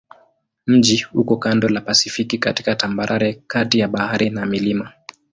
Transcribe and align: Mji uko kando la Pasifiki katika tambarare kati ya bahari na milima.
Mji 0.67 1.05
uko 1.13 1.37
kando 1.37 1.67
la 1.69 1.81
Pasifiki 1.81 2.37
katika 2.37 2.75
tambarare 2.75 3.33
kati 3.47 3.79
ya 3.79 3.87
bahari 3.87 4.29
na 4.29 4.45
milima. 4.45 4.91